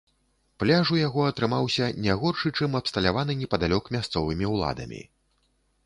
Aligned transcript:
Пляж 0.61 0.87
у 0.95 0.97
яго 0.99 1.25
атрымаўся 1.31 1.91
не 2.07 2.17
горшы, 2.23 2.55
чым 2.57 2.71
абсталяваны 2.81 3.39
непадалёк 3.43 3.83
мясцовымі 3.99 4.45
ўладамі. 4.57 5.01